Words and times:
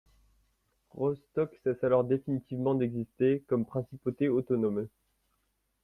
Rostock 0.95 1.59
cesse 1.63 1.83
alors 1.83 2.03
définitivement 2.03 2.73
d'exister 2.73 3.43
comme 3.47 3.67
principauté 3.67 4.29
autonome. 4.29 4.87